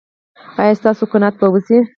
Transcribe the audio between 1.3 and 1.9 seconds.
به وشي؟